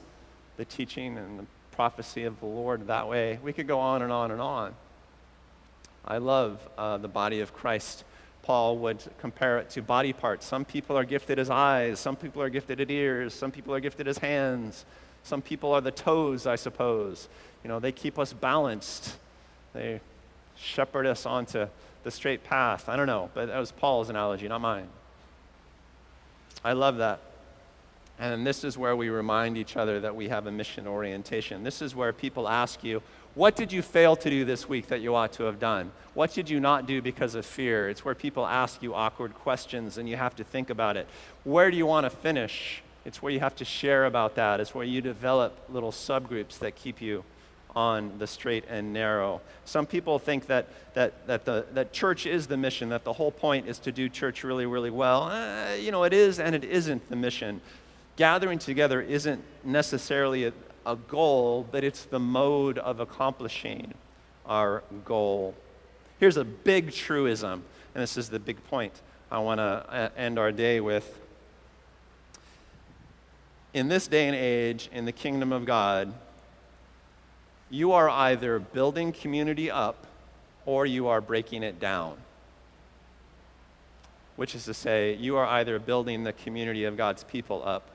[0.57, 3.37] the teaching and the prophecy of the Lord that way.
[3.43, 4.73] We could go on and on and on.
[6.03, 8.03] I love uh, the body of Christ.
[8.45, 10.45] Paul would compare it to body parts.
[10.45, 13.79] Some people are gifted as eyes, some people are gifted at ears, some people are
[13.79, 14.86] gifted as hands,
[15.23, 17.27] some people are the toes, I suppose.
[17.63, 19.17] You know, they keep us balanced,
[19.73, 19.99] they
[20.55, 21.65] shepherd us onto
[22.03, 22.88] the straight path.
[22.88, 24.89] I don't know, but that was Paul's analogy, not mine.
[26.63, 27.19] I love that.
[28.19, 31.63] And this is where we remind each other that we have a mission orientation.
[31.63, 33.01] This is where people ask you,
[33.35, 35.91] what did you fail to do this week that you ought to have done?
[36.13, 37.89] What did you not do because of fear?
[37.89, 41.07] It's where people ask you awkward questions and you have to think about it.
[41.43, 42.81] Where do you want to finish?
[43.03, 44.61] It's where you have to share about that.
[44.61, 47.25] It's where you develop little subgroups that keep you
[47.75, 49.41] on the straight and narrow.
[49.65, 53.31] Some people think that, that, that, the, that church is the mission, that the whole
[53.31, 55.23] point is to do church really, really well.
[55.23, 57.59] Uh, you know, it is and it isn't the mission.
[58.15, 60.53] Gathering together isn't necessarily a,
[60.85, 63.93] a goal, but it's the mode of accomplishing
[64.45, 65.55] our goal.
[66.19, 68.93] Here's a big truism, and this is the big point
[69.31, 71.19] I want to uh, end our day with.
[73.73, 76.13] In this day and age, in the kingdom of God,
[77.69, 80.05] you are either building community up
[80.65, 82.17] or you are breaking it down.
[84.35, 87.89] Which is to say, you are either building the community of God's people up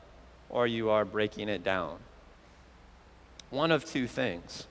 [0.49, 1.99] or you are breaking it down
[3.51, 4.67] one of two things.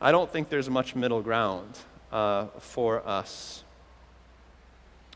[0.00, 1.78] I don't think there's much middle ground
[2.12, 3.64] uh, for us.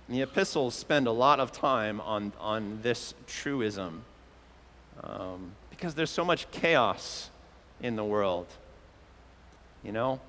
[0.09, 4.05] The epistles spend a lot of time on, on this truism
[5.05, 7.29] um, because there's so much chaos
[7.81, 8.47] in the world.
[9.85, 10.21] You know?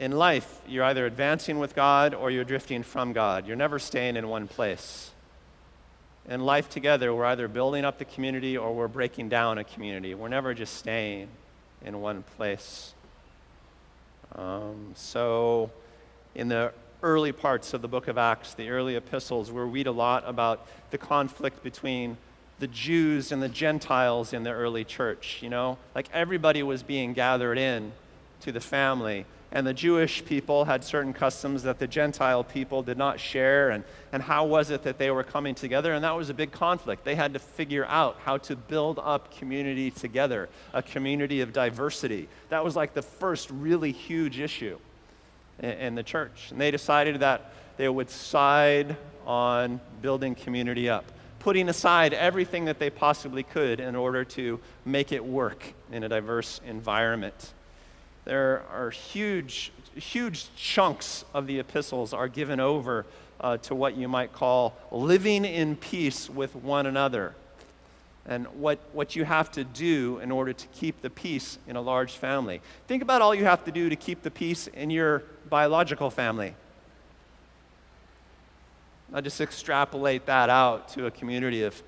[0.00, 3.46] In life, you're either advancing with God or you're drifting from God.
[3.46, 5.12] You're never staying in one place
[6.28, 10.14] in life together, we're either building up the community or we're breaking down a community.
[10.14, 11.28] We're never just staying
[11.84, 12.92] in one place.
[14.34, 15.70] Um, so,
[16.34, 19.92] in the early parts of the book of Acts, the early epistles, we read a
[19.92, 22.18] lot about the conflict between
[22.58, 25.38] the Jews and the Gentiles in the early church.
[25.40, 27.92] You know, like everybody was being gathered in
[28.40, 32.98] to the family and the Jewish people had certain customs that the Gentile people did
[32.98, 33.82] not share, and,
[34.12, 35.94] and how was it that they were coming together?
[35.94, 37.04] And that was a big conflict.
[37.04, 42.28] They had to figure out how to build up community together, a community of diversity.
[42.50, 44.78] That was like the first really huge issue
[45.60, 46.48] in, in the church.
[46.50, 48.96] And they decided that they would side
[49.26, 51.06] on building community up,
[51.38, 56.08] putting aside everything that they possibly could in order to make it work in a
[56.08, 57.54] diverse environment
[58.28, 63.06] there are huge, huge chunks of the epistles are given over
[63.40, 67.34] uh, to what you might call living in peace with one another.
[68.26, 71.80] And what, what you have to do in order to keep the peace in a
[71.80, 72.60] large family.
[72.86, 76.54] Think about all you have to do to keep the peace in your biological family.
[79.14, 81.82] I just extrapolate that out to a community of,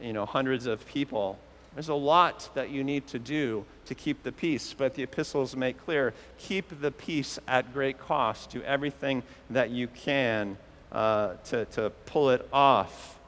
[0.00, 1.36] you know, hundreds of people.
[1.74, 5.54] There's a lot that you need to do to keep the peace, but the epistles
[5.54, 8.50] make clear keep the peace at great cost.
[8.50, 10.56] Do everything that you can
[10.90, 13.18] uh, to, to pull it off.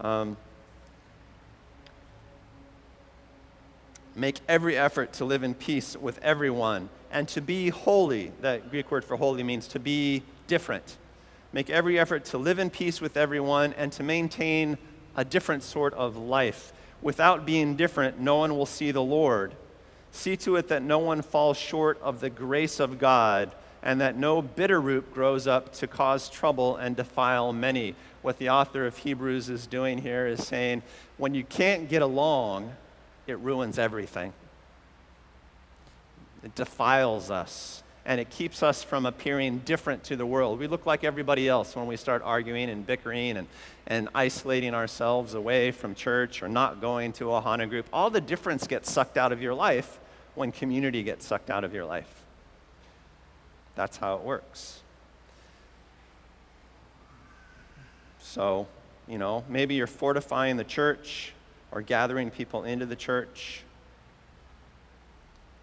[0.00, 0.36] Um,
[4.14, 8.32] make every effort to live in peace with everyone and to be holy.
[8.40, 10.96] That Greek word for holy means to be different.
[11.52, 14.78] Make every effort to live in peace with everyone and to maintain
[15.14, 16.72] a different sort of life.
[17.06, 19.54] Without being different, no one will see the Lord.
[20.10, 24.16] See to it that no one falls short of the grace of God and that
[24.16, 27.94] no bitter root grows up to cause trouble and defile many.
[28.22, 30.82] What the author of Hebrews is doing here is saying
[31.16, 32.74] when you can't get along,
[33.28, 34.32] it ruins everything.
[36.42, 40.60] It defiles us and it keeps us from appearing different to the world.
[40.60, 43.48] We look like everybody else when we start arguing and bickering and,
[43.88, 47.86] and isolating ourselves away from church or not going to a Hana group.
[47.92, 49.98] All the difference gets sucked out of your life
[50.36, 52.22] when community gets sucked out of your life.
[53.74, 54.80] That's how it works.
[58.20, 58.68] So,
[59.08, 61.32] you know, maybe you're fortifying the church
[61.72, 63.64] or gathering people into the church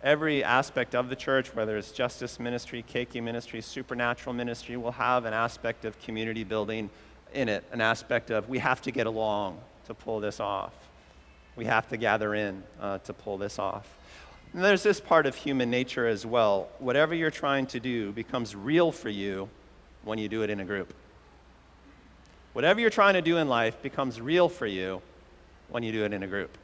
[0.04, 5.26] every aspect of the church, whether it's justice ministry, keiki ministry, supernatural ministry, will have
[5.26, 6.89] an aspect of community building
[7.34, 10.74] in it, an aspect of we have to get along to pull this off.
[11.56, 13.88] We have to gather in uh, to pull this off.
[14.54, 16.70] And there's this part of human nature as well.
[16.80, 19.49] Whatever you're trying to do becomes real for you
[20.04, 20.93] when you do it in a group.
[22.54, 25.01] Whatever you're trying to do in life becomes real for you
[25.70, 26.56] when you do it in a group.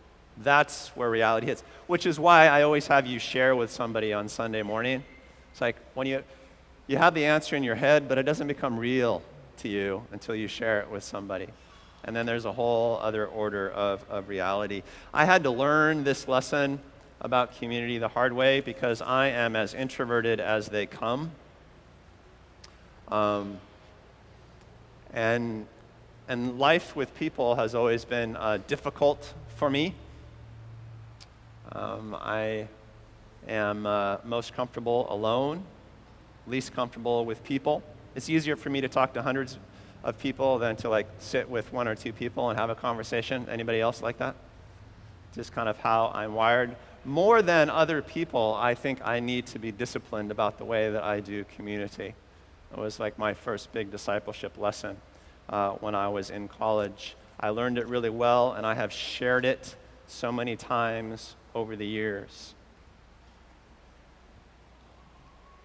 [0.41, 4.29] That's where reality hits, which is why I always have you share with somebody on
[4.29, 5.03] Sunday morning.
[5.51, 6.23] It's like when you,
[6.87, 9.21] you have the answer in your head, but it doesn't become real
[9.57, 11.47] to you until you share it with somebody.
[12.05, 14.83] And then there's a whole other order of, of reality.
[15.13, 16.79] I had to learn this lesson
[17.19, 21.31] about community the hard way because I am as introverted as they come.
[23.09, 23.57] Um,
[25.13, 25.67] and,
[26.29, 29.95] and life with people has always been uh, difficult for me.
[31.71, 32.67] Um, I
[33.47, 35.63] am uh, most comfortable alone,
[36.47, 37.83] least comfortable with people.
[38.15, 39.59] It's easier for me to talk to hundreds
[40.03, 43.47] of people than to like sit with one or two people and have a conversation.
[43.49, 44.35] Anybody else like that?
[45.35, 46.75] Just kind of how I'm wired.
[47.05, 51.03] More than other people, I think I need to be disciplined about the way that
[51.03, 52.15] I do community.
[52.71, 54.97] It was like my first big discipleship lesson
[55.49, 57.15] uh, when I was in college.
[57.39, 59.75] I learned it really well, and I have shared it
[60.07, 62.53] so many times over the years.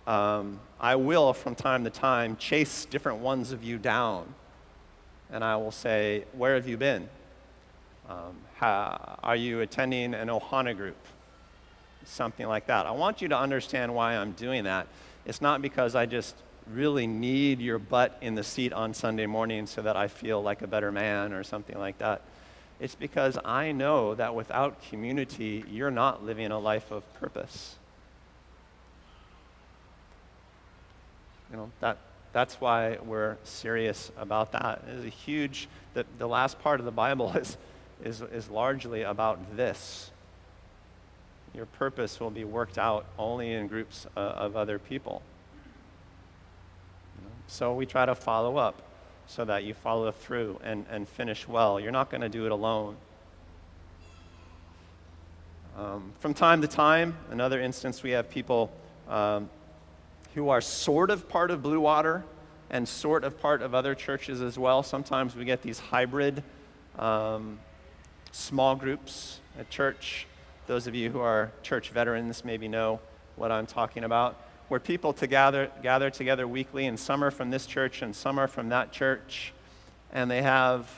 [0.06, 4.34] Um, I will, from time to time, chase different ones of you down.
[5.30, 7.08] And I will say, Where have you been?
[8.08, 10.96] Um, how, are you attending an Ohana group?
[12.04, 12.84] Something like that.
[12.86, 14.88] I want you to understand why I'm doing that.
[15.24, 16.34] It's not because I just
[16.70, 20.60] really need your butt in the seat on Sunday morning so that I feel like
[20.60, 22.20] a better man or something like that.
[22.80, 27.76] It's because I know that without community, you're not living a life of purpose.
[31.50, 31.98] You know, that,
[32.32, 34.82] that's why we're serious about that.
[34.88, 37.56] It is a huge, the, the last part of the Bible is,
[38.02, 40.10] is, is largely about this.
[41.54, 45.22] Your purpose will be worked out only in groups uh, of other people.
[47.46, 48.82] So we try to follow up
[49.26, 51.80] so that you follow through and, and finish well.
[51.80, 52.96] You're not going to do it alone.
[55.76, 58.70] Um, from time to time, another instance, we have people
[59.08, 59.50] um,
[60.34, 62.24] who are sort of part of Blue Water
[62.70, 64.82] and sort of part of other churches as well.
[64.82, 66.42] Sometimes we get these hybrid
[66.98, 67.58] um,
[68.30, 70.26] small groups at church.
[70.66, 73.00] Those of you who are church veterans maybe know
[73.36, 77.50] what I'm talking about where people to gather, gather together weekly, and some are from
[77.50, 79.52] this church and some are from that church,
[80.12, 80.88] and they have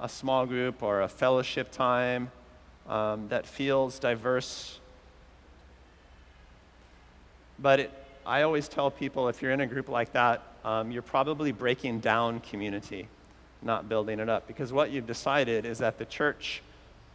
[0.00, 2.30] a small group or a fellowship time
[2.88, 4.78] um, that feels diverse.
[7.58, 7.92] But it,
[8.24, 12.00] I always tell people if you're in a group like that, um, you're probably breaking
[12.00, 13.08] down community,
[13.62, 14.46] not building it up.
[14.46, 16.62] Because what you've decided is that the church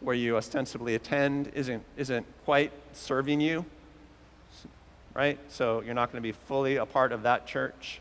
[0.00, 3.64] where you ostensibly attend isn't, isn't quite serving you
[5.14, 5.38] right?
[5.48, 8.00] So you're not going to be fully a part of that church.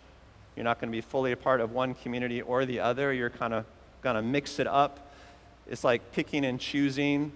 [0.55, 3.13] You're not going to be fully a part of one community or the other.
[3.13, 3.65] You're kind of
[4.01, 5.11] going to mix it up.
[5.69, 7.31] It's like picking and choosing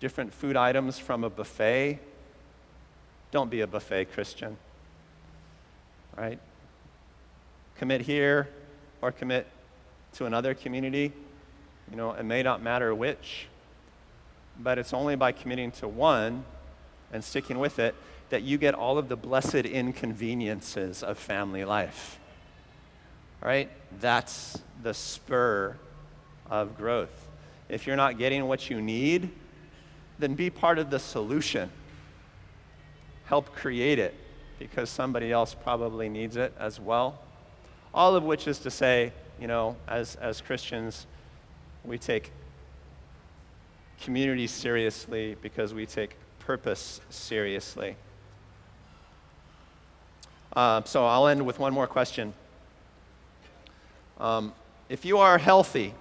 [0.00, 1.98] different food items from a buffet.
[3.30, 4.56] Don't be a buffet Christian,
[6.16, 6.38] right?
[7.76, 8.48] Commit here
[9.02, 9.46] or commit
[10.14, 11.12] to another community.
[11.90, 13.46] You know, it may not matter which,
[14.58, 16.44] but it's only by committing to one
[17.12, 17.94] and sticking with it
[18.30, 22.18] that you get all of the blessed inconveniences of family life.
[23.42, 23.70] right?
[24.00, 25.76] That's the spur
[26.48, 27.28] of growth.
[27.68, 29.30] If you're not getting what you need,
[30.18, 31.70] then be part of the solution.
[33.26, 34.14] Help create it
[34.58, 37.20] because somebody else probably needs it as well.
[37.94, 41.06] All of which is to say, you know, as, as Christians,
[41.84, 42.30] we take
[44.02, 47.96] community seriously because we take purpose seriously.
[50.54, 52.34] Uh, so I'll end with one more question.
[54.18, 54.52] Um,
[54.88, 55.94] if you are healthy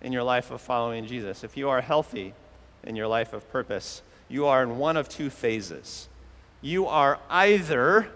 [0.00, 2.34] in your life of following Jesus, if you are healthy
[2.82, 6.08] in your life of purpose, you are in one of two phases.
[6.60, 8.08] You are either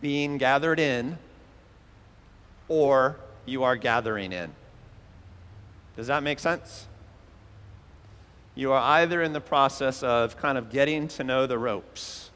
[0.00, 1.18] being gathered in
[2.68, 4.52] or you are gathering in.
[5.96, 6.86] Does that make sense?
[8.54, 12.30] You are either in the process of kind of getting to know the ropes,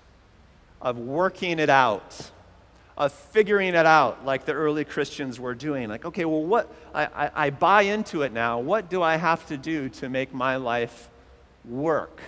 [0.81, 2.31] of working it out,
[2.97, 5.89] of figuring it out like the early Christians were doing.
[5.89, 8.61] Like, okay, well, what, I, I, I buy into it now.
[8.61, 11.09] What do I have to do to make my life
[11.65, 12.21] work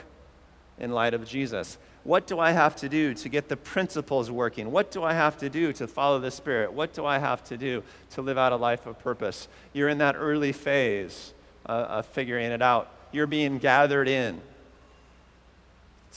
[0.78, 1.78] in light of Jesus?
[2.02, 4.70] What do I have to do to get the principles working?
[4.72, 6.72] What do I have to do to follow the Spirit?
[6.72, 9.48] What do I have to do to live out a life of purpose?
[9.74, 11.34] You're in that early phase
[11.66, 12.90] uh, of figuring it out.
[13.12, 14.40] You're being gathered in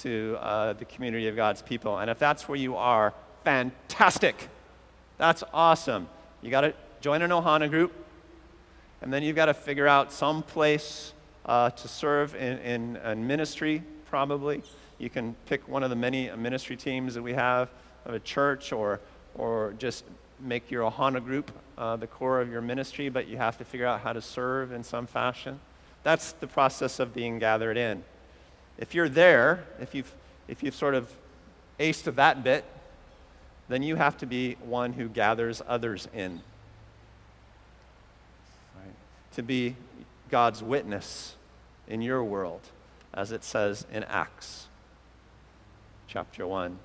[0.02, 2.00] to uh, the community of God's people.
[2.00, 3.14] And if that's where you are,
[3.44, 4.50] fantastic.
[5.18, 6.08] That's awesome.
[6.42, 7.94] You got to join an Ohana group,
[9.02, 11.14] and then you've got to figure out some place
[11.46, 14.64] uh, to serve in, in, in, ministry, probably.
[14.98, 17.70] You can pick one of the many ministry teams that we have
[18.06, 19.00] of a church, or,
[19.36, 20.06] or just
[20.40, 23.86] make your Ohana group uh, the core of your ministry, but you have to figure
[23.86, 25.60] out how to serve in some fashion.
[26.04, 28.04] That's the process of being gathered in.
[28.84, 30.14] If you're there, if you've,
[30.50, 31.10] if you've sort of
[31.80, 32.66] aced that bit,
[33.70, 36.42] then you have to be one who gathers others in.
[38.76, 38.94] Right?
[39.36, 39.78] To be
[40.30, 41.36] God's witness
[41.88, 42.60] in your world,
[43.14, 44.68] as it says in Acts
[46.10, 46.78] chapter 1.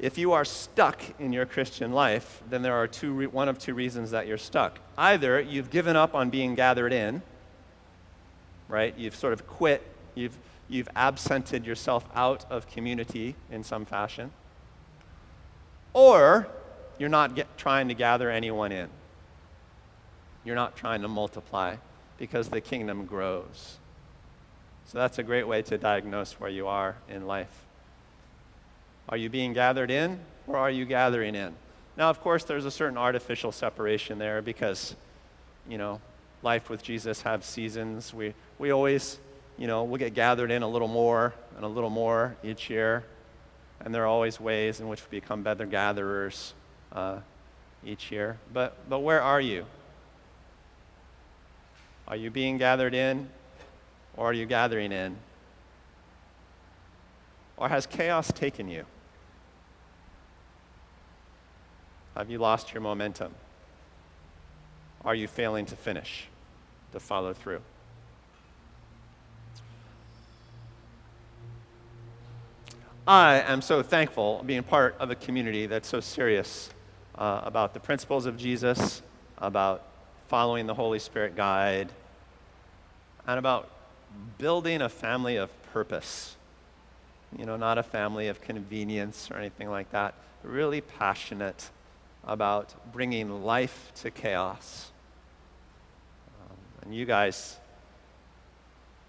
[0.00, 3.74] If you are stuck in your Christian life, then there are two, one of two
[3.74, 4.80] reasons that you're stuck.
[4.98, 7.22] Either you've given up on being gathered in,
[8.66, 8.92] right?
[8.98, 10.36] You've sort of quit, you've,
[10.68, 14.30] you've absented yourself out of community in some fashion
[15.92, 16.48] or
[16.98, 18.88] you're not get, trying to gather anyone in.
[20.44, 21.76] You're not trying to multiply
[22.18, 23.78] because the kingdom grows.
[24.86, 27.64] So that's a great way to diagnose where you are in life.
[29.08, 31.54] Are you being gathered in or are you gathering in?
[31.96, 34.96] Now, of course, there's a certain artificial separation there because,
[35.68, 36.00] you know,
[36.42, 38.14] life with Jesus have seasons.
[38.14, 39.18] We, we always,
[39.58, 43.04] you know, we'll get gathered in a little more and a little more each year
[43.84, 46.54] and there are always ways in which we become better gatherers
[46.92, 47.18] uh,
[47.84, 48.38] each year.
[48.52, 49.66] But, but where are you?
[52.06, 53.28] Are you being gathered in,
[54.16, 55.16] or are you gathering in?
[57.56, 58.84] Or has chaos taken you?
[62.16, 63.34] Have you lost your momentum?
[65.04, 66.28] Are you failing to finish,
[66.92, 67.62] to follow through?
[73.06, 76.70] I am so thankful being part of a community that's so serious
[77.16, 79.02] uh, about the principles of Jesus,
[79.38, 79.82] about
[80.28, 81.90] following the Holy Spirit guide,
[83.26, 83.68] and about
[84.38, 86.36] building a family of purpose.
[87.36, 90.14] You know, not a family of convenience or anything like that.
[90.44, 91.70] Really passionate
[92.24, 94.92] about bringing life to chaos.
[96.40, 97.56] Um, and you guys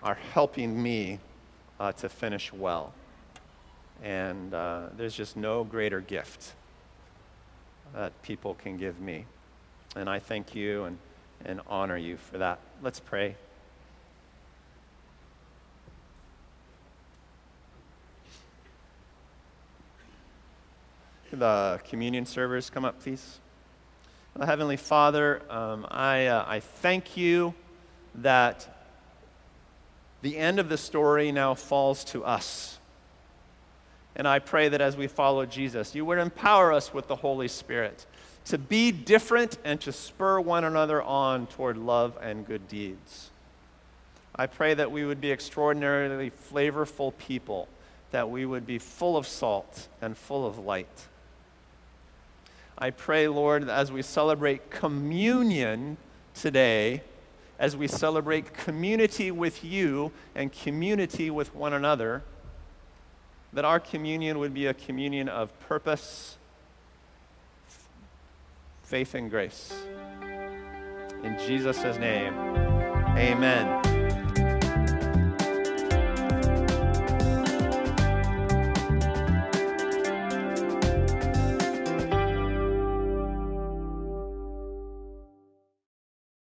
[0.01, 1.19] are helping me
[1.79, 2.91] uh, to finish well.
[4.01, 6.53] And uh, there's just no greater gift
[7.93, 9.25] that people can give me.
[9.95, 10.97] And I thank you and,
[11.45, 12.59] and honor you for that.
[12.81, 13.35] Let's pray.
[21.31, 23.39] The communion servers come up, please.
[24.35, 27.53] Well, Heavenly Father, um, I, uh, I thank you
[28.15, 28.67] that
[30.21, 32.79] the end of the story now falls to us.
[34.15, 37.47] And I pray that as we follow Jesus, you would empower us with the Holy
[37.47, 38.05] Spirit
[38.45, 43.29] to be different and to spur one another on toward love and good deeds.
[44.35, 47.67] I pray that we would be extraordinarily flavorful people,
[48.11, 51.07] that we would be full of salt and full of light.
[52.77, 55.97] I pray, Lord, that as we celebrate communion
[56.33, 57.03] today,
[57.59, 62.23] as we celebrate community with you and community with one another,
[63.53, 66.37] that our communion would be a communion of purpose,
[68.83, 69.73] faith and grace.
[71.23, 72.33] In Jesus' name,
[73.15, 73.92] amen.